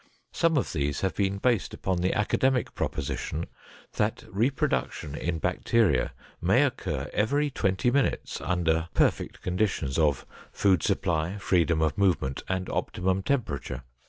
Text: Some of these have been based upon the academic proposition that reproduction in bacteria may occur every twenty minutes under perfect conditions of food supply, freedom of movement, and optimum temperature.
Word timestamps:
Some 0.31 0.57
of 0.57 0.73
these 0.73 1.01
have 1.01 1.13
been 1.13 1.37
based 1.37 1.75
upon 1.75 1.97
the 1.99 2.11
academic 2.15 2.73
proposition 2.73 3.45
that 3.97 4.23
reproduction 4.29 5.13
in 5.13 5.37
bacteria 5.37 6.13
may 6.41 6.63
occur 6.63 7.07
every 7.13 7.51
twenty 7.51 7.91
minutes 7.91 8.41
under 8.41 8.89
perfect 8.95 9.43
conditions 9.43 9.99
of 9.99 10.25
food 10.51 10.81
supply, 10.81 11.37
freedom 11.37 11.83
of 11.83 11.99
movement, 11.99 12.41
and 12.49 12.67
optimum 12.67 13.21
temperature. 13.21 13.83